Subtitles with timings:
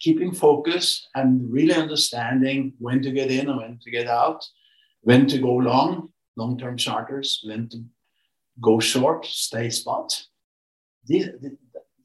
[0.00, 4.44] keeping focus and really understanding when to get in and when to get out,
[5.02, 7.84] when to go long, long term charters, when to
[8.60, 10.22] go short, stay spot.
[11.04, 11.28] These,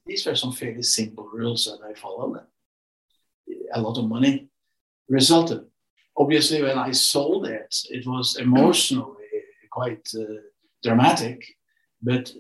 [0.06, 2.42] these were some fairly simple rules that I followed.
[3.74, 4.50] A lot of money
[5.10, 5.66] resulted.
[6.18, 9.24] Obviously, when I sold it, it was emotionally
[9.70, 10.24] quite uh,
[10.84, 11.44] dramatic.
[12.02, 12.32] But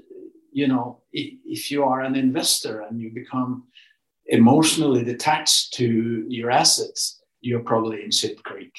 [0.51, 3.65] you know, if you are an investor and you become
[4.27, 8.73] emotionally detached to your assets, you're probably in shit creek.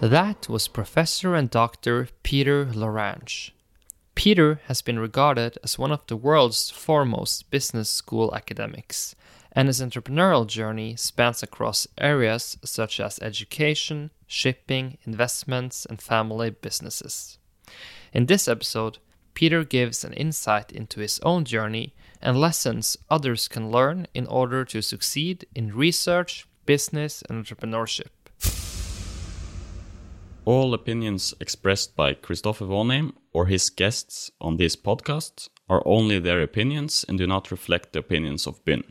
[0.00, 2.08] That was Professor and Dr.
[2.22, 3.50] Peter Lorange.
[4.14, 9.14] Peter has been regarded as one of the world's foremost business school academics,
[9.52, 17.38] and his entrepreneurial journey spans across areas such as education, shipping, investments, and family businesses.
[18.12, 18.98] In this episode,
[19.38, 24.64] Peter gives an insight into his own journey and lessons others can learn in order
[24.64, 28.08] to succeed in research, business, and entrepreneurship.
[30.44, 36.42] All opinions expressed by Christopher Vonheim or his guests on this podcast are only their
[36.42, 38.82] opinions and do not reflect the opinions of BIN.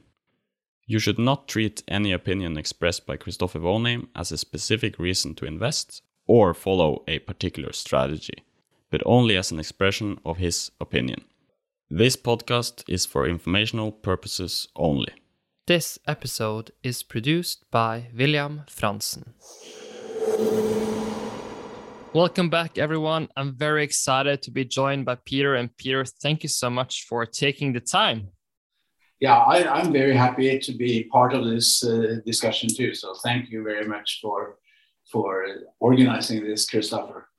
[0.86, 5.46] You should not treat any opinion expressed by Christopher Vonheim as a specific reason to
[5.46, 8.46] invest or follow a particular strategy,
[8.90, 11.24] but only as an expression of his opinion.
[11.90, 15.14] This podcast is for informational purposes only.
[15.68, 19.34] This episode is produced by William Franzen.
[22.14, 23.28] Welcome back, everyone.
[23.36, 25.56] I'm very excited to be joined by Peter.
[25.56, 28.30] And Peter, thank you so much for taking the time.
[29.20, 32.94] Yeah, I, am very happy to be part of this uh, discussion too.
[32.94, 34.58] So thank you very much for
[35.12, 35.46] for
[35.80, 37.30] organizing this, Christopher.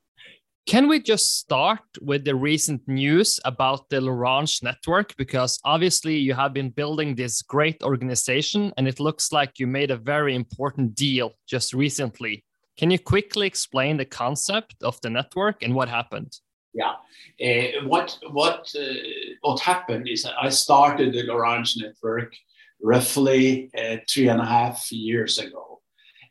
[0.69, 5.16] Can we just start with the recent news about the Lorange network?
[5.16, 9.91] Because obviously you have been building this great organization, and it looks like you made
[9.91, 12.44] a very important deal just recently.
[12.77, 16.37] Can you quickly explain the concept of the network and what happened?
[16.75, 16.97] Yeah,
[17.43, 18.94] uh, what what uh,
[19.41, 22.34] what happened is I started the Lorange network
[22.82, 25.81] roughly uh, three and a half years ago,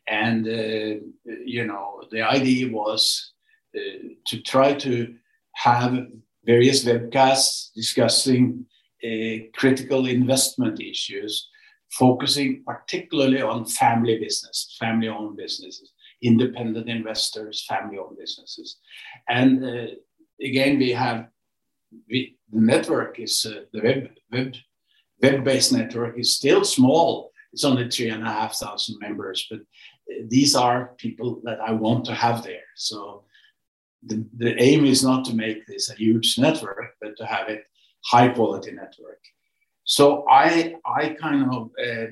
[0.06, 1.00] and uh,
[1.44, 3.32] you know the idea was
[4.26, 5.14] to try to
[5.54, 6.06] have
[6.44, 8.66] various webcasts discussing
[9.04, 11.48] uh, critical investment issues,
[11.90, 18.78] focusing particularly on family business, family-owned businesses independent investors, family-owned businesses.
[19.28, 19.86] And uh,
[20.42, 21.28] again, we have
[22.08, 24.54] we, the network is uh, the web web
[25.22, 27.32] web-based network is still small.
[27.52, 31.72] It's only three and a half thousand members, but uh, these are people that I
[31.72, 32.68] want to have there.
[32.76, 33.24] So
[34.02, 37.64] the, the aim is not to make this a huge network, but to have it
[38.04, 39.20] high quality network.
[39.84, 42.06] So I I kind of uh,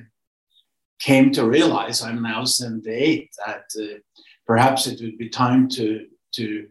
[0.99, 3.99] came to realize I'm now 78 that uh,
[4.45, 6.67] perhaps it would be time to to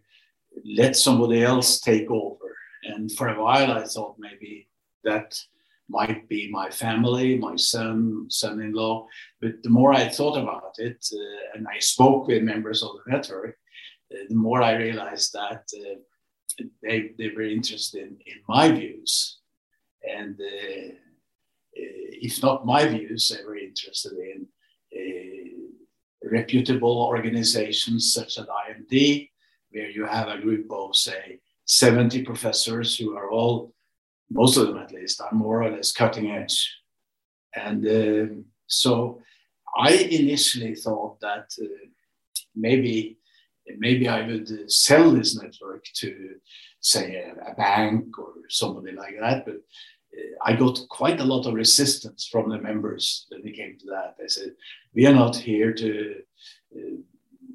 [0.65, 2.57] let somebody else take over.
[2.85, 4.69] And for a while, I thought maybe
[5.05, 5.39] that
[5.89, 9.07] might be my family, my son, son-in-law.
[9.41, 13.13] But the more I thought about it, uh, and I spoke with members of the
[13.13, 13.57] network,
[14.11, 18.19] the more I realized that uh, they, they were interested in,
[18.49, 19.39] my views.
[20.09, 20.95] And uh,
[21.73, 24.47] if not my views, they were interested in
[24.97, 29.29] uh, reputable organizations such as IMD,
[29.71, 33.75] where you have a group of, say, 70 professors who are all,
[34.31, 36.73] most of them at least, are more or less cutting edge.
[37.55, 38.35] And uh,
[38.67, 39.21] so
[39.77, 41.67] I initially thought that uh,
[42.55, 43.19] maybe
[43.79, 46.37] maybe I would sell this network to,
[46.81, 49.45] say, a, a, bank or somebody like that.
[49.45, 49.57] But
[50.45, 54.17] I got quite a lot of resistance from the members when it came to that.
[54.19, 54.55] They said,
[54.95, 56.15] "We are not here to
[56.77, 56.97] uh,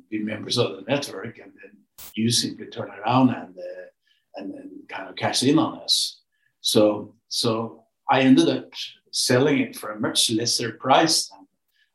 [0.10, 1.78] be members of the network, and then
[2.16, 3.88] you simply turn around and uh,
[4.36, 6.22] and then kind of cash in on us."
[6.62, 8.72] So so I ended up
[9.12, 11.48] selling it for a much lesser price than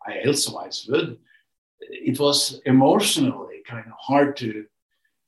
[0.06, 1.18] I elsewise would.
[1.80, 4.64] It was emotionally kind of hard to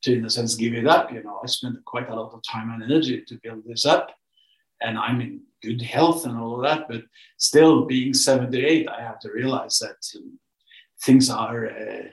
[0.03, 1.11] to in a sense give it up.
[1.11, 4.15] You know, I spent quite a lot of time and energy to build this up
[4.81, 6.87] and I'm in good health and all of that.
[6.87, 7.03] But
[7.37, 10.39] still, being 78, I have to realize that um,
[11.03, 12.07] things are uh,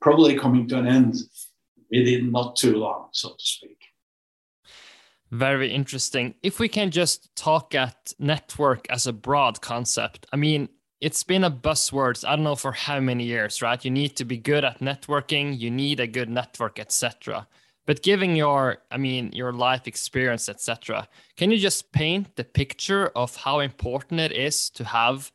[0.00, 1.16] probably coming to an end
[1.90, 3.78] within not too long, so to speak.
[5.30, 6.34] Very interesting.
[6.42, 10.68] If we can just talk at network as a broad concept, I mean,
[11.02, 13.84] it's been a buzzword i don't know for how many years right?
[13.84, 17.46] You need to be good at networking you need a good network etc
[17.86, 23.08] but given your i mean your life experience etc can you just paint the picture
[23.22, 25.32] of how important it is to have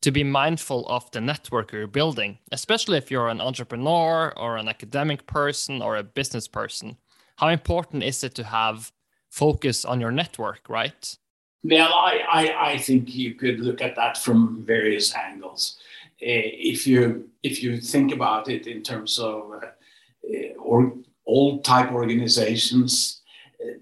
[0.00, 4.68] to be mindful of the network you're building especially if you're an entrepreneur or an
[4.68, 6.96] academic person or a business person?
[7.36, 8.92] How important is it to have
[9.30, 11.16] focus on your network right
[11.64, 15.78] well i i, I think you could look at that from various angles
[16.22, 20.94] uh, if you if you think about it in terms of uh, or
[21.24, 23.22] all type organizations,
[23.60, 23.78] uh,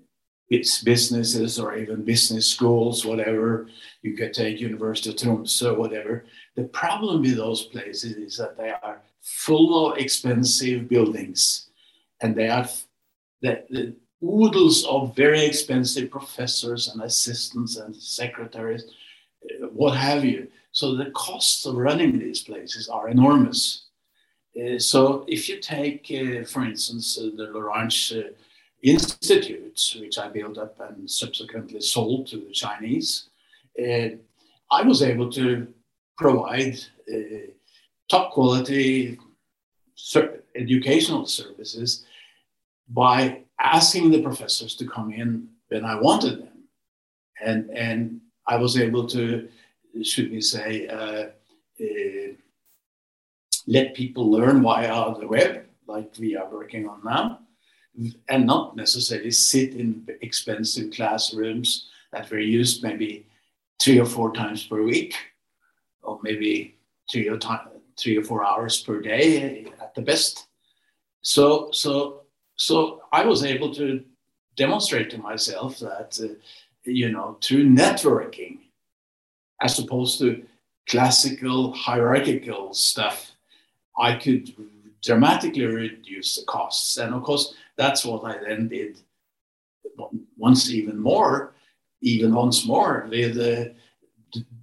[0.48, 3.68] it's businesses or even business schools, whatever.
[4.02, 6.24] You could take University of Tromsø, whatever.
[6.56, 11.70] The problem with those places is that they are full of expensive buildings,
[12.20, 12.68] and they are
[13.40, 18.84] the, the oodles of very expensive professors and assistants and secretaries,
[19.44, 20.48] uh, what have you.
[20.70, 23.86] So the costs of running these places are enormous.
[24.56, 28.30] Uh, so if you take, uh, for instance, uh, the Lorange uh,
[28.82, 33.28] Institute, which I built up and subsequently sold to the Chinese,
[33.78, 34.16] uh,
[34.70, 35.68] I was able to
[36.16, 36.78] provide
[38.08, 39.18] top quality
[40.54, 42.04] educational services
[42.88, 46.68] by asking the professors to come in when I wanted them.
[47.40, 49.48] And, and I was able to,
[50.02, 51.26] should we say, uh,
[51.80, 52.32] uh,
[53.66, 57.40] let people learn via the web, like we are working on now,
[58.28, 63.26] and not necessarily sit in expensive classrooms that were used maybe
[63.80, 65.14] three or four times per week,
[66.02, 66.76] or maybe
[67.10, 67.68] three or, time,
[67.98, 70.46] three or four hours per day at the best.
[71.22, 72.21] So, so,
[72.62, 74.04] so I was able to
[74.56, 76.34] demonstrate to myself that, uh,
[76.84, 78.58] you know, through networking,
[79.60, 80.44] as opposed to
[80.88, 83.32] classical hierarchical stuff
[83.98, 84.54] I could
[85.02, 86.98] dramatically reduce the costs.
[86.98, 88.96] And of course, that's what I then did
[90.36, 91.54] once even more,
[92.00, 93.72] even once more, with uh,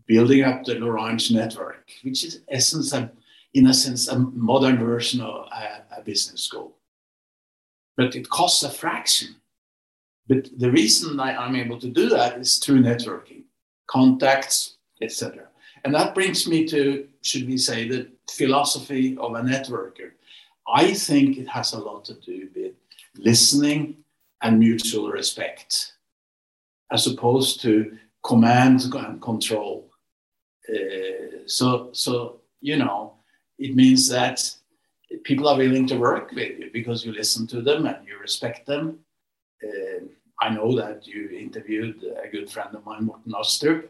[0.06, 3.10] building up the Lorange network, which is essence, of,
[3.54, 6.79] in a sense, a modern version of a, a business school.
[8.00, 9.36] But it costs a fraction.
[10.26, 13.44] But the reason I, I'm able to do that is through networking,
[13.88, 15.50] contacts, etc.
[15.84, 20.12] And that brings me to, should we say, the philosophy of a networker.
[20.66, 22.72] I think it has a lot to do with
[23.18, 23.98] listening
[24.42, 25.92] and mutual respect,
[26.94, 29.92] as opposed to command and control.
[30.74, 33.16] Uh, so, so you know,
[33.58, 34.56] it means that
[35.24, 38.66] people are willing to work with you because you listen to them and you respect
[38.66, 39.00] them.
[39.64, 40.06] Uh,
[40.42, 43.88] I know that you interviewed a good friend of mine, Morten Astrup,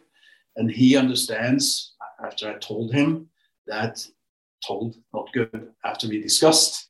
[0.55, 1.93] and he understands
[2.23, 3.29] after I told him
[3.67, 4.05] that,
[4.65, 6.89] told, not good, after we discussed,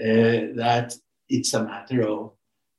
[0.00, 0.94] uh, that
[1.28, 2.32] it's a matter of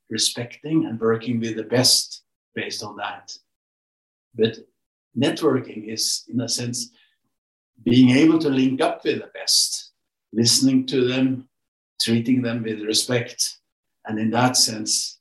[0.09, 2.23] respecting and working with the best
[2.55, 3.35] based on that.
[4.35, 4.57] But
[5.17, 6.91] networking is, in a sense,
[7.83, 9.86] being able to link up with the best,
[10.37, 11.49] listening to them,
[11.99, 13.57] treating them with respect,
[14.05, 15.19] and in that sense,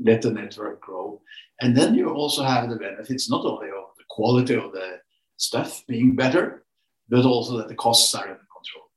[0.00, 1.20] let the network grow.
[1.60, 4.98] And then you also have the benefits not only of the quality of the
[5.36, 6.64] stuff being better,
[7.08, 8.90] but also that the costs are under control.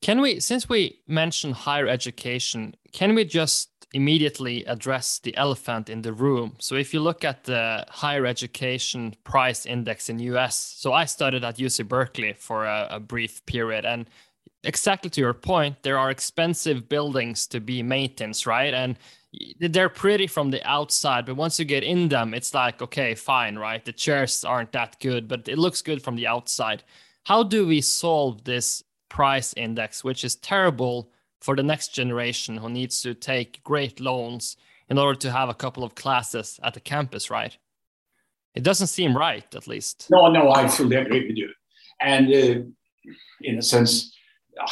[0.00, 6.02] Can we, since we mentioned higher education, can we just immediately address the elephant in
[6.02, 6.54] the room?
[6.58, 11.44] So if you look at the higher education price index in US, so I studied
[11.44, 14.06] at UC Berkeley for a, a brief period and
[14.66, 18.74] exactly to your point, there are expensive buildings to be maintained, right?
[18.74, 18.98] And
[19.60, 23.56] they're pretty from the outside, but once you get in them, it's like, okay, fine,
[23.56, 23.84] right?
[23.84, 26.82] The chairs aren't that good, but it looks good from the outside.
[27.24, 32.68] How do we solve this price index, which is terrible for the next generation who
[32.68, 34.56] needs to take great loans
[34.88, 37.56] in order to have a couple of classes at the campus, right?
[38.54, 40.08] It doesn't seem right, at least.
[40.10, 41.50] No, no, I fully agree with you.
[42.00, 42.62] And uh,
[43.42, 44.15] in a sense,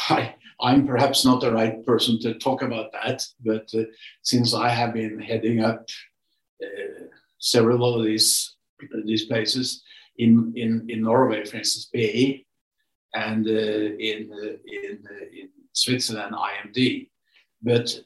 [0.09, 3.83] I, I'm perhaps not the right person to talk about that, but uh,
[4.21, 5.87] since I have been heading up
[6.63, 7.05] uh,
[7.39, 8.55] several of these
[9.05, 9.83] these places
[10.17, 12.43] in in, in Norway, for instance, BI,
[13.13, 17.09] and uh, in uh, in uh, in Switzerland, IMD,
[17.61, 17.99] but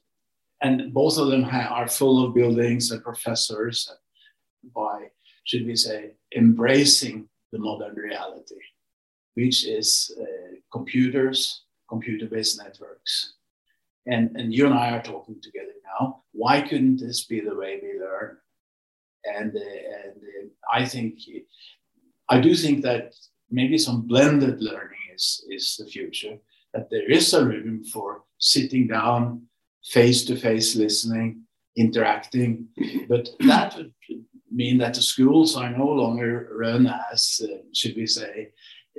[0.61, 3.89] and both of them are full of buildings and professors
[4.75, 5.07] by
[5.45, 8.55] should we say embracing the modern reality,
[9.35, 13.33] which is uh, computers computer-based networks.
[14.05, 16.23] And, and you and I are talking together now.
[16.31, 18.37] Why couldn't this be the way we learn?
[19.25, 19.59] And, uh,
[20.05, 21.19] and uh, I think,
[22.29, 23.13] I do think that
[23.51, 26.37] maybe some blended learning is, is the future,
[26.73, 29.43] that there is a room for sitting down
[29.83, 31.43] face-to-face listening,
[31.75, 32.67] interacting.
[33.07, 33.93] But that would
[34.51, 38.51] mean that the schools are no longer run as, uh, should we say,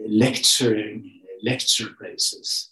[0.06, 2.69] lecturing lecture places,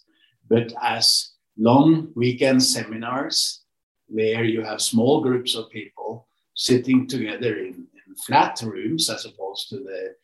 [0.49, 3.63] but as long weekend seminars
[4.07, 9.69] where you have small groups of people sitting together in, in flat rooms as opposed
[9.69, 10.15] to the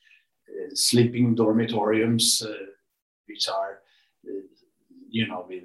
[0.49, 2.53] uh, sleeping dormitoriums, uh,
[3.27, 3.79] which are,
[4.27, 4.41] uh,
[5.09, 5.63] you know, with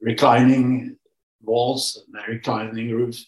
[0.00, 0.96] reclining
[1.42, 3.26] walls and reclining roofs,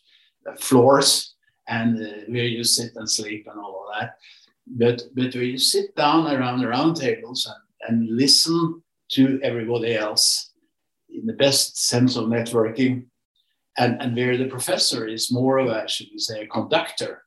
[0.49, 1.35] uh, floors,
[1.69, 4.17] and uh, where you sit and sleep and all of that.
[4.67, 10.53] But but where you sit down around round tables and, and listen to everybody else
[11.09, 13.07] in the best sense of networking,
[13.79, 17.23] and, and where the professor is more of a, should we say, a conductor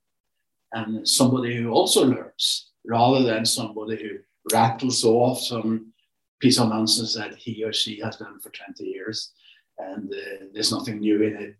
[0.73, 4.17] and somebody who also learns rather than somebody who
[4.53, 5.91] rattles off some
[6.39, 9.31] piece of nonsense that he or she has done for 20 years
[9.77, 11.55] and uh, there's nothing new in it.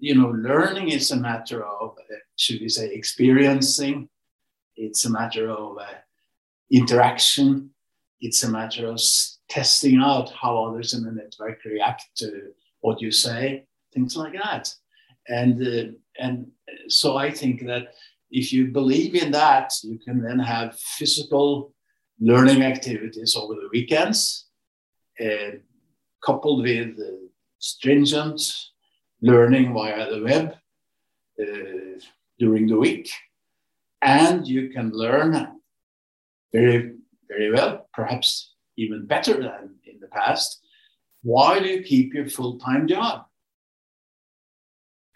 [0.00, 4.08] You know, learning is a matter of, uh, should we say, experiencing.
[4.76, 5.86] It's a matter of uh,
[6.70, 7.70] interaction.
[8.20, 9.00] It's a matter of
[9.48, 14.72] testing out how others in the network react to what you say, things like that.
[15.28, 16.50] And uh, and
[16.88, 17.94] so I think that
[18.30, 21.72] if you believe in that, you can then have physical
[22.20, 24.46] learning activities over the weekends,
[25.20, 25.52] uh,
[26.24, 27.28] coupled with uh,
[27.58, 28.40] stringent
[29.22, 30.54] learning via the web
[31.40, 32.00] uh,
[32.38, 33.10] during the week.
[34.02, 35.60] And you can learn
[36.52, 36.94] very,
[37.28, 40.60] very well, perhaps even better than in the past,
[41.22, 43.26] while you keep your full time job.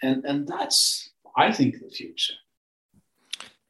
[0.02, 2.34] And, and that's, I think, the future.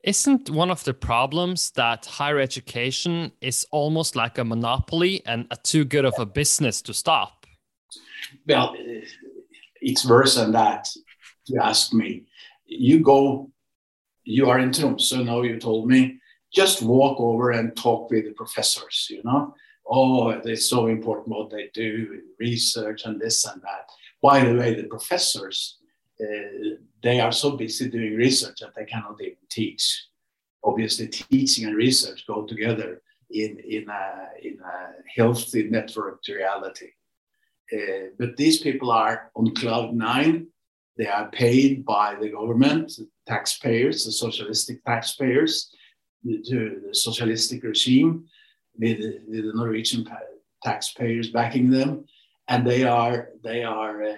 [0.02, 5.56] Isn't one of the problems that higher education is almost like a monopoly and a
[5.56, 7.46] too good of a business to stop?
[8.48, 8.74] Well,
[9.80, 10.88] it's worse than that,
[11.46, 12.24] you ask me.
[12.64, 13.50] You go,
[14.24, 16.18] you are in Tromsø now, you told me,
[16.52, 19.54] just walk over and talk with the professors, you know?
[19.94, 23.90] Oh, it's so important what they do, in research and this and that.
[24.22, 25.58] By the way, the professors,
[26.18, 29.84] uh, they are so busy doing research that they cannot even teach.
[30.64, 34.04] Obviously, teaching and research go together in, in, a,
[34.42, 34.76] in a
[35.14, 36.90] healthy networked reality.
[37.70, 40.46] Uh, but these people are on cloud nine.
[40.96, 45.74] They are paid by the government, the taxpayers, the socialistic taxpayers,
[46.24, 48.26] to the socialistic regime,
[48.78, 50.06] with, the Norwegian
[50.62, 52.04] taxpayers backing them,
[52.48, 54.16] and they are they are uh,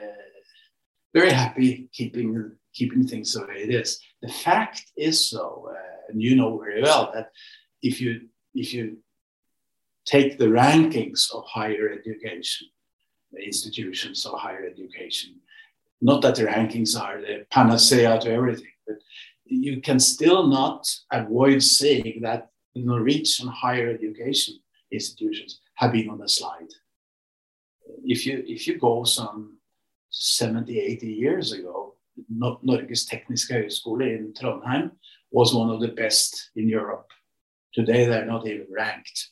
[1.12, 4.00] very happy keeping keeping things the way it is.
[4.22, 7.30] The fact is, so, uh, and you know very well that
[7.82, 8.98] if you if you
[10.04, 12.68] take the rankings of higher education,
[13.32, 15.40] the institutions of higher education,
[16.00, 18.96] not that the rankings are the panacea to everything, but
[19.44, 24.58] you can still not avoid saying that Norwegian higher education
[24.90, 26.72] institutions have been on the slide.
[28.04, 29.58] If you if you go some
[30.10, 31.96] 70, 80 years ago,
[32.32, 34.92] Norges Tekniske Høgskole in Trondheim
[35.30, 37.10] was one of the best in Europe.
[37.74, 39.30] Today, they're not even ranked.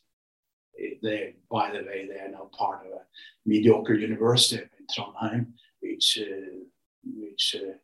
[1.03, 3.03] They, by the way, they are now part of a
[3.47, 6.65] mediocre university in Trondheim, which, uh,
[7.05, 7.75] which uh,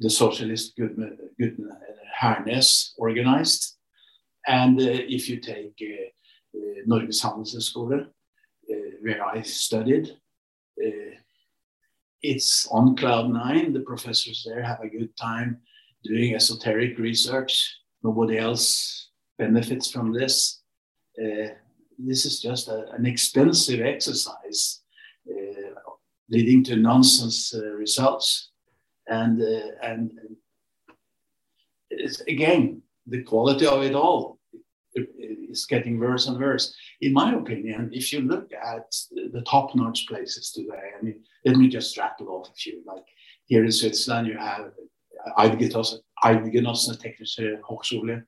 [0.00, 1.18] the socialist Gudmund
[2.20, 3.76] Hernes organized.
[4.46, 10.16] And uh, if you take uh, uh, Norges Handelshøyskole, uh, where I studied,
[12.22, 13.72] it's on cloud nine.
[13.72, 15.58] The professors there have a good time
[16.04, 17.76] doing esoteric research.
[18.02, 20.62] Nobody else benefits from this.
[21.18, 21.48] Uh,
[21.98, 24.82] this is just a, an expensive exercise
[25.30, 25.90] uh,
[26.28, 28.50] leading to nonsense uh, results.
[29.06, 29.40] And,
[29.82, 30.12] and
[31.90, 34.38] it's again, the quality of it all
[34.94, 36.74] is getting worse and worse.
[37.00, 41.56] In my opinion, if you look at the top notch places today, I mean, let
[41.56, 42.82] me just rattle off a few.
[42.86, 43.04] Like
[43.46, 44.72] here in Switzerland, you have
[45.38, 48.22] Eidgenossen Technische Hochschule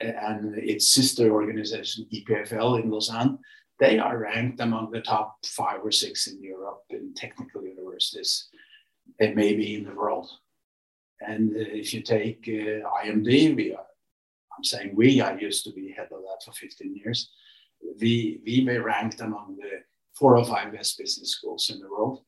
[0.00, 3.38] and its sister organization, EPFL in Lausanne.
[3.80, 8.48] They are ranked among the top five or six in Europe in technical universities,
[9.20, 10.28] and maybe in the world.
[11.20, 13.86] And uh, if you take uh, IMD, we are,
[14.58, 17.30] I'm saying we, I used to be head of that for 15 years.
[18.00, 19.82] We, we were ranked among the
[20.18, 22.22] four or five best business schools in the world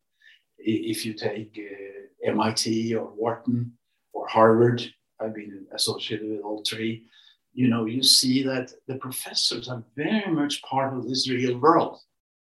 [0.64, 3.72] if you take uh, MIT or Wharton
[4.12, 4.82] or Harvard,
[5.20, 7.06] I've been associated with all three,
[7.52, 11.98] you know, you see that the professors are very much part of this real world.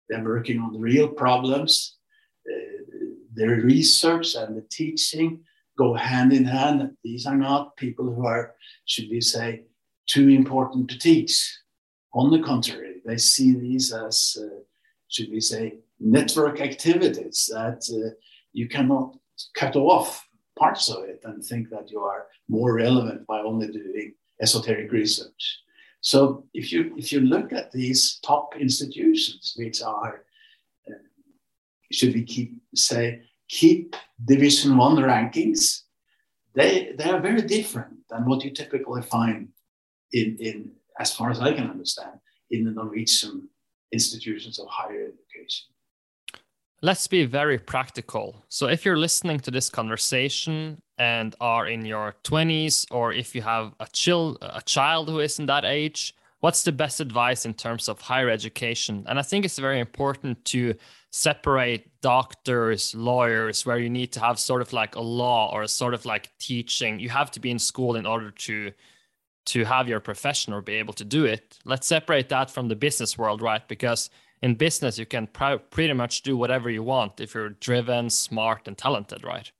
[0.08, 1.96] They're working on the real problems.
[2.48, 2.84] Uh,
[3.34, 5.42] the research and the teaching
[5.78, 6.96] go hand in hand.
[7.04, 8.54] These are not people who are,
[8.86, 9.64] should we say,
[10.06, 11.58] too important to teach.
[12.14, 14.60] On the contrary, they see these as, uh,
[15.08, 18.14] should we say, network activities that uh,
[18.52, 19.16] you cannot
[19.54, 20.26] cut off
[20.58, 25.60] parts of it and think that you are more relevant by only doing esoteric research.
[26.00, 30.24] So if you if you look at these top institutions, which are
[30.88, 30.94] uh,
[31.90, 35.82] should we keep say keep Division One rankings,
[36.54, 39.48] they they are very different than what you typically find
[40.12, 42.18] in in as far as I can understand
[42.50, 43.48] in the Norwegian
[43.92, 45.66] institutions of higher education.
[46.82, 48.44] Let's be very practical.
[48.48, 53.42] So, if you're listening to this conversation and are in your 20s, or if you
[53.42, 57.54] have a, chill, a child who is in that age, what's the best advice in
[57.54, 59.04] terms of higher education?
[59.08, 60.74] And I think it's very important to
[61.10, 65.68] separate doctors, lawyers, where you need to have sort of like a law or a
[65.68, 67.00] sort of like teaching.
[67.00, 68.72] You have to be in school in order to
[69.46, 71.58] to have your profession or be able to do it.
[71.64, 73.66] Let's separate that from the business world, right?
[73.66, 74.10] Because
[74.42, 78.66] in business you can pr- pretty much do whatever you want if you're driven smart
[78.68, 79.50] and talented right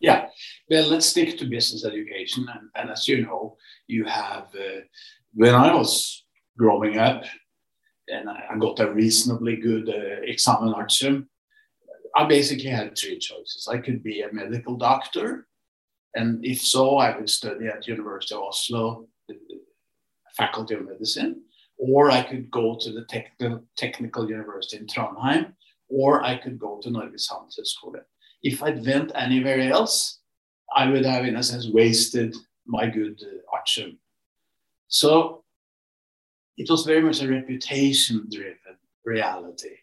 [0.00, 0.26] yeah
[0.70, 3.56] well let's stick to business education and, and as you know
[3.86, 4.80] you have uh,
[5.34, 6.24] when i was
[6.58, 7.24] growing up
[8.08, 11.28] and i got a reasonably good uh, examen artium
[12.16, 15.46] i basically had three choices i could be a medical doctor
[16.14, 19.06] and if so i would study at university of oslo
[20.36, 21.40] faculty of medicine
[21.78, 25.52] or I could go to the technical, technical university in Trondheim,
[25.88, 28.00] or I could go to Norges Handelshøyskole.
[28.42, 30.20] If I went anywhere else,
[30.74, 32.34] I would have, in a sense, wasted
[32.66, 33.98] my good uh, artium.
[34.88, 35.44] So
[36.56, 39.76] it was very much a reputation driven reality.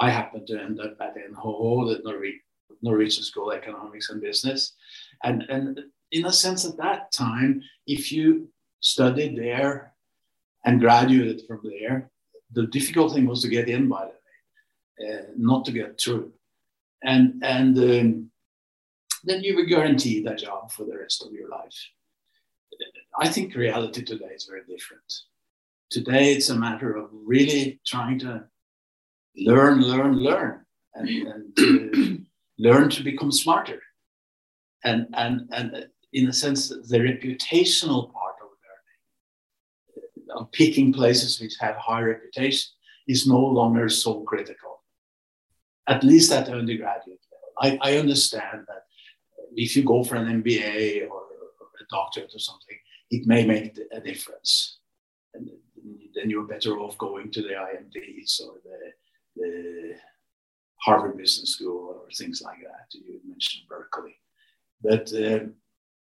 [0.00, 2.40] I happened to end up at NHH, the
[2.82, 4.74] Norwegian School of Economics and Business.
[5.22, 5.80] And, and
[6.12, 8.48] in a sense, at that time, if you
[8.80, 9.94] studied there
[10.64, 12.10] and graduated from there.
[12.52, 16.32] The difficult thing was to get in, by the way, uh, not to get through.
[17.02, 18.30] And, and um,
[19.24, 21.78] then you were guaranteed a job for the rest of your life.
[23.20, 25.12] I think reality today is very different.
[25.90, 28.44] Today, it's a matter of really trying to
[29.36, 31.08] learn, learn, learn, and,
[31.56, 32.26] and
[32.58, 33.80] learn to become smarter.
[34.88, 38.48] And, and, and in a sense, the reputational part of
[40.28, 42.70] learning, picking places which have high reputation
[43.06, 44.82] is no longer so critical,
[45.86, 47.78] at least at the undergraduate level.
[47.82, 48.84] I, I understand that
[49.54, 51.20] if you go for an MBA or,
[51.60, 52.78] or a doctorate or something,
[53.10, 54.78] it may make a difference.
[55.34, 55.50] And
[56.14, 58.92] then you're better off going to the IMDs or the,
[59.36, 59.94] the
[60.76, 62.86] Harvard Business School or things like that.
[62.92, 64.16] You mentioned Berkeley.
[64.82, 65.40] But uh,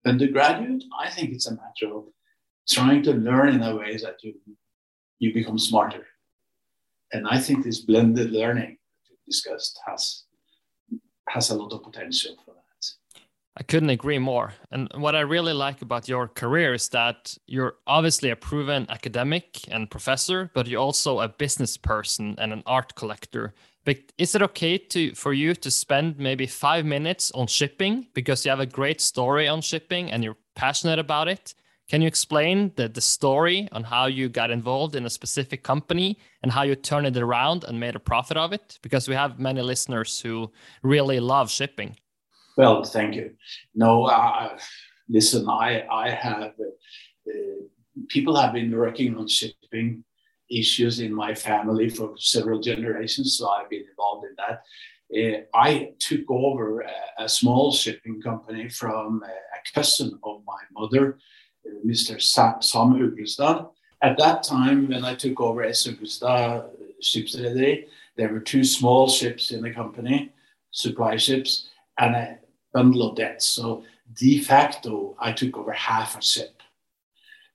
[0.05, 2.05] undergraduate, I think it's a matter of
[2.69, 4.33] trying to learn in a way that you
[5.19, 6.05] you become smarter.
[7.13, 10.23] And I think this blended learning that we discussed has
[11.29, 12.61] has a lot of potential for that.
[13.57, 14.53] I couldn't agree more.
[14.71, 19.59] And what I really like about your career is that you're obviously a proven academic
[19.69, 23.53] and professor, but you're also a business person and an art collector.
[23.83, 28.45] But is it okay to for you to spend maybe five minutes on shipping because
[28.45, 31.55] you have a great story on shipping and you're passionate about it?
[31.89, 36.17] Can you explain the, the story on how you got involved in a specific company
[36.41, 38.79] and how you turned it around and made a profit of it?
[38.81, 40.51] Because we have many listeners who
[40.83, 41.97] really love shipping.
[42.55, 43.31] Well, thank you.
[43.75, 44.09] No,
[45.09, 47.31] listen, I, I have, uh,
[48.07, 50.05] people have been working on shipping
[50.51, 54.61] issues in my family for several generations, so I've been involved in that.
[55.13, 61.17] Uh, I took over a, a, small shipping company from a, cousin of my mother
[61.85, 62.21] Mr.
[62.21, 63.69] Sam Ugelstad.
[64.01, 65.85] At that time, when I took over S.
[65.85, 66.69] Ugelstad
[67.03, 67.85] Skipsrederi,
[68.15, 70.31] there were two small ships in the company,
[70.71, 72.39] supply ships, and a
[72.73, 73.45] bundle of debts.
[73.45, 73.83] So
[74.13, 76.61] de facto, I took over half a ship.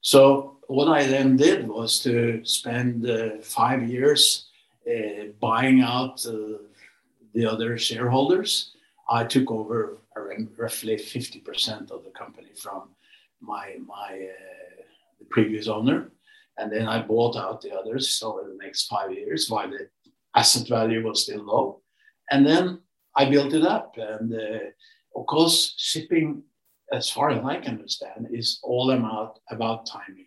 [0.00, 4.48] So what I then did was to spend uh, five years
[4.88, 6.58] uh, buying out uh,
[7.34, 8.72] the other shareholders.
[9.08, 9.98] I took over
[10.58, 12.88] roughly 50% of the company from
[13.40, 14.82] my my uh,
[15.18, 16.10] the previous owner,
[16.58, 19.88] and then I bought out the others over the next five years while the
[20.34, 21.82] asset value was still low,
[22.30, 22.80] and then
[23.14, 23.96] I built it up.
[23.98, 24.70] And uh,
[25.14, 26.42] of course, shipping,
[26.92, 30.26] as far as I can understand, is all about about timing.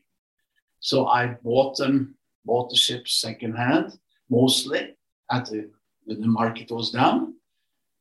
[0.80, 2.16] So I bought them,
[2.46, 3.98] bought the ships secondhand,
[4.30, 4.96] mostly
[5.32, 5.70] at the
[6.06, 7.36] when the market was down.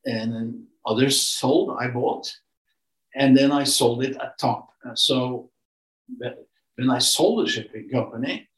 [0.07, 2.33] and then others sold, I bought,
[3.15, 4.71] and then I sold it at top.
[4.95, 5.51] So
[6.77, 8.49] when I sold the shipping company,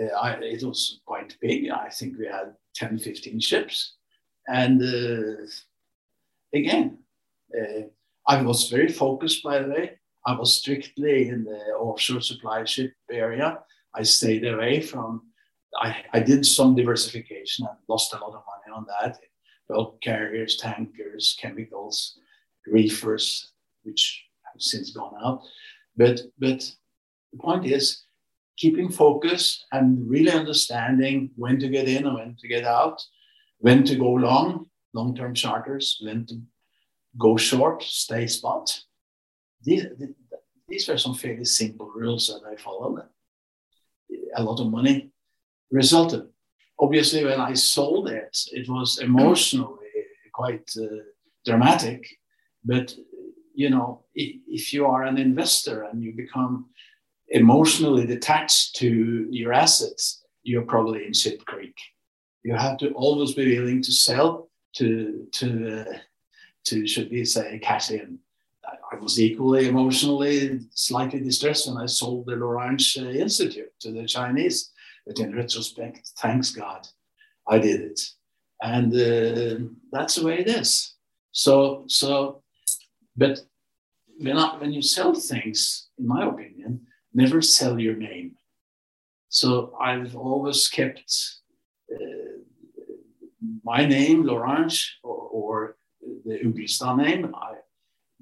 [0.00, 1.70] uh, I, it was quite big.
[1.70, 3.94] I think we had 10, 15 ships.
[4.48, 5.46] And uh,
[6.52, 6.98] again,
[7.56, 7.82] uh,
[8.26, 9.98] I was very focused, by the way.
[10.26, 13.60] I was strictly in the offshore supply ship area.
[13.94, 15.22] I stayed away from,
[15.80, 19.18] I, I did some diversification and lost a lot of money on that.
[19.68, 22.18] Bulk carriers, tankers, chemicals,
[22.66, 23.52] reefers,
[23.84, 25.42] which have since gone out.
[25.96, 26.68] But, but
[27.32, 28.04] the point is
[28.56, 33.00] keeping focus and really understanding when to get in and when to get out,
[33.58, 36.40] when to go long, long term charters, when to
[37.16, 38.80] go short, stay spot.
[39.66, 39.84] These,
[40.68, 43.02] these were some fairly simple rules that I followed.
[44.36, 45.10] A lot of money
[45.70, 46.28] resulted.
[46.78, 49.90] Obviously, when I sold it, it was emotionally
[50.32, 51.02] quite uh,
[51.44, 52.06] dramatic.
[52.64, 52.94] But
[53.54, 56.66] you know, if you are an investor and you become
[57.28, 61.76] emotionally detached to your assets, you're probably in shit creek.
[62.44, 65.48] You have to always be willing to sell to to
[65.80, 65.98] uh,
[66.66, 68.18] to should we say cash in.
[68.92, 74.06] I was equally emotionally slightly distressed when I sold the Lorange uh, Institute to the
[74.06, 74.70] Chinese.
[75.06, 76.86] But in retrospect, thanks God,
[77.48, 78.00] I did it,
[78.60, 80.94] and uh, that's the way it is.
[81.32, 82.42] So so,
[83.16, 83.40] but
[84.18, 88.36] when I, when you sell things, in my opinion, never sell your name.
[89.28, 91.12] So I've always kept
[91.92, 92.38] uh,
[93.62, 95.76] my name, Lorange, or, or
[96.24, 97.34] the Ugelstad name.
[97.34, 97.54] I,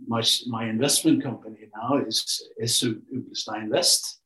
[0.07, 4.21] my, my investment company now is SU Ugelstad Invest.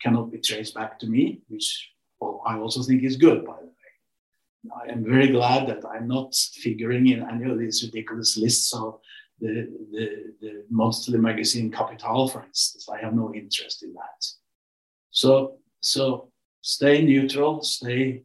[0.00, 3.66] Cannot be traced back to me, which well, I also think is good, by the
[3.66, 4.82] way.
[4.86, 9.00] I am very glad that I'm not figuring in any of these ridiculous lists of
[9.40, 12.88] the, the, the monthly magazine Kapital, for instance.
[12.88, 14.26] I have no interest in that.
[15.10, 16.30] So, so
[16.62, 18.24] stay neutral, stay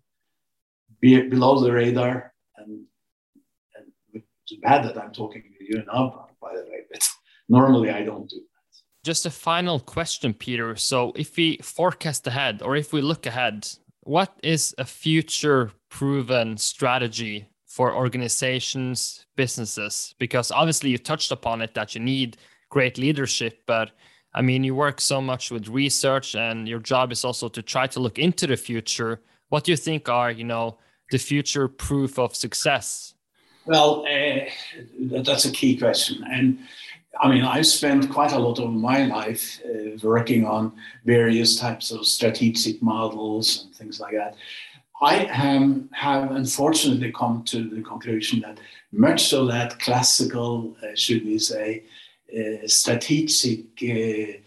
[1.00, 2.86] be below the radar, and,
[3.76, 7.08] and it's bad that I'm talking to you now, by the way, but
[7.52, 8.74] normally I don't do that.
[9.04, 10.76] Just a final question, Peter.
[10.76, 13.68] So, if we forecast ahead or if we look ahead,
[14.02, 20.16] what is a future proven strategy for organizations, businesses?
[20.18, 22.38] Because obviously you touched upon it that you need
[22.70, 23.92] great leadership, but
[24.34, 27.88] I mean, you work so much with research and your job is also to try
[27.88, 29.22] to look into the future.
[29.50, 30.78] What do you think are, you know,
[31.12, 33.14] the future proof of success?
[33.66, 34.46] Well, uh,
[35.22, 36.24] that's a key question.
[36.32, 36.60] And
[37.20, 40.74] I mean, I've spent quite a lot of my life uh, working on
[41.06, 44.36] various types of strategic models and things like that.
[45.02, 48.60] I um, have unfortunately come to the conclusion that
[48.92, 51.84] much of that classical, uh, should we say,
[52.34, 54.38] uh, strategic uh,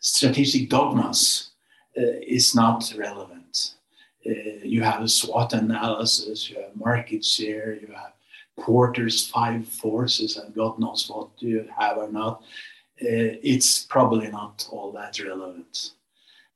[0.00, 1.50] strategic dogmas
[1.96, 3.74] uh, is not relevant.
[4.26, 8.12] Uh, you have a SWOT analysis, you have market share, you have
[8.58, 12.42] Porter's five forces, and God knows what you have or not.
[13.02, 15.92] Uh, it's probably not all that relevant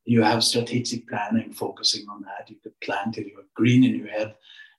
[0.04, 2.48] you have strategic planning focusing on that.
[2.50, 4.34] You could plan till you're green in your head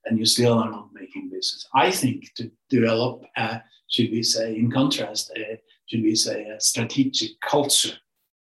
[0.05, 1.67] and you still are not making business.
[1.73, 6.59] I think to develop, a, should we say, in contrast, a, should we say, a
[6.59, 7.97] strategic culture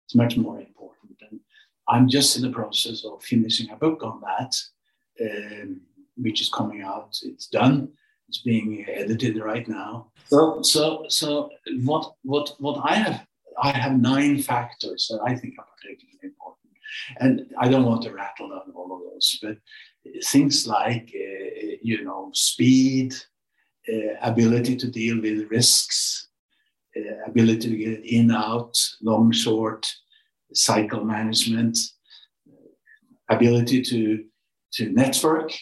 [0.09, 1.17] is much more important.
[1.31, 1.41] And
[1.89, 4.55] I'm just in the process of finishing a book on that,
[5.23, 5.81] um,
[6.19, 7.19] which is coming out.
[7.23, 7.93] It's done.
[8.29, 10.11] It's being edited right now.
[10.27, 11.51] So, so, so
[11.83, 13.27] what, what, what I have,
[13.63, 16.65] I have nine factors that I think are particularly important
[17.19, 19.57] and I don't want to rattle on all of those, but
[20.25, 23.15] things like, uh, you know, speed,
[23.89, 26.29] uh, ability to deal with risks,
[26.97, 29.93] uh, ability to get in, out, long, short,
[30.53, 31.79] cycle management,
[33.29, 34.25] ability to,
[34.73, 35.53] to network,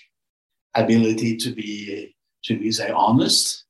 [0.75, 2.12] ability to be,
[2.43, 3.65] should we say, honest,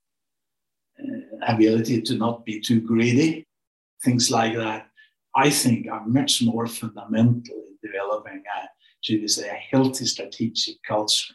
[0.99, 3.47] uh, ability to not be too greedy,
[4.05, 4.87] things like that.
[5.35, 8.69] I think are much more fundamental in developing, a,
[9.01, 11.35] should we say, a healthy strategic culture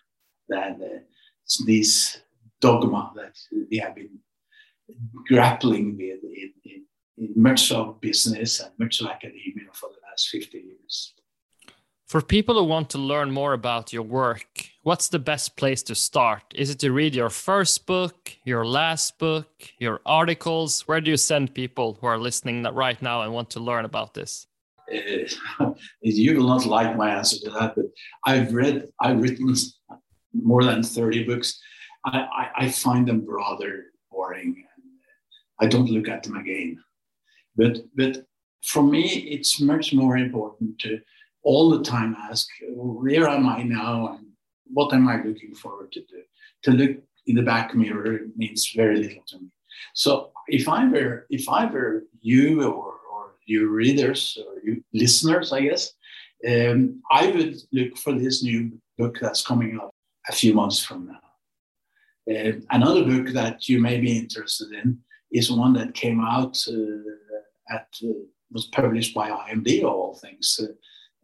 [0.49, 0.99] than uh,
[1.65, 2.19] this
[2.61, 3.35] dogma that
[3.69, 4.19] we have been
[5.27, 6.85] grappling with in, in,
[7.17, 11.13] in much of business and much of academia for the last 50 years.
[12.07, 15.93] For people who want to learn more about your work, what's the best place to
[15.93, 16.41] start?
[16.55, 20.87] Is it to read your first book, your last book, your articles?
[20.87, 24.13] Where do you send people who are listening right now and want to learn about
[24.13, 24.47] this?
[24.89, 27.87] Uh, you will not like my answer to that, but
[28.25, 29.53] I've read, I've written
[30.31, 31.59] more than 30 books.
[32.05, 34.63] I, I, I find them rather boring.
[34.77, 34.85] And
[35.59, 36.81] I don't look at them again.
[37.57, 38.25] But but
[38.63, 41.01] for me, it's much more important to
[41.47, 44.27] all the time ask, where am I now and
[44.77, 46.21] what am I looking forward to do?
[46.63, 49.49] To look in the back mirror means very little to me.
[49.93, 55.61] So if I were if I were you or, or readers or you listeners, I
[55.61, 55.93] guess,
[56.51, 58.61] um, I would look for this new
[58.97, 59.93] book that's coming out
[60.27, 61.25] a few months from now.
[62.29, 64.99] Uh, another book that you may be interested in
[65.31, 68.07] is one that came out uh, at uh,
[68.51, 70.73] was published by IMD, of all things, uh,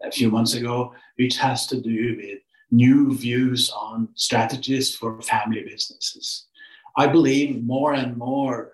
[0.03, 2.39] a few months ago, which has to do with
[2.71, 6.47] new views on strategies for family businesses.
[6.97, 8.71] I believe more and more,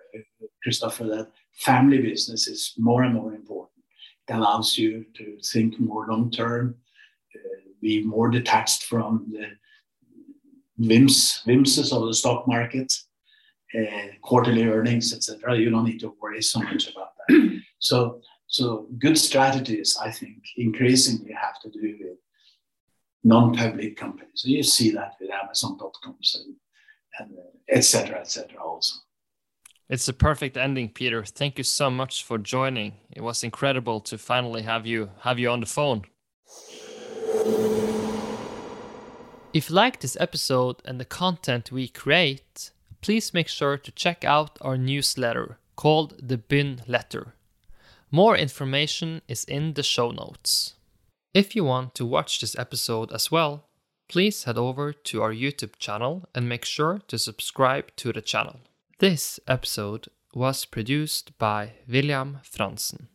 [0.64, 3.84] Christopher, that family business is more and more important.
[4.28, 6.76] It allows you to think more long term,
[7.36, 9.48] uh, be more detached from the
[10.78, 12.94] whims, whimses of the stock market,
[13.78, 15.58] uh, quarterly earnings, etc.
[15.58, 17.62] You don't need to worry so much about that.
[17.80, 22.18] so, so good strategies, I think, increasingly have to do with
[23.24, 24.32] non-public companies.
[24.42, 26.56] So you see that with Amazon.com and,
[27.20, 27.38] and
[27.70, 28.20] etc.
[28.20, 28.60] etc.
[28.60, 28.96] also.
[29.88, 31.24] It's a perfect ending, Peter.
[31.24, 32.94] Thank you so much for joining.
[33.12, 36.06] It was incredible to finally have you have you on the phone.
[39.54, 44.24] If you like this episode and the content we create, please make sure to check
[44.24, 47.34] out our newsletter called the Bin Letter.
[48.12, 50.74] More information is in the show notes.
[51.34, 53.66] If you want to watch this episode as well,
[54.08, 58.62] please head over to our YouTube channel and make sure to subscribe to the channel.
[58.98, 63.08] This episode was produced by William Franzen.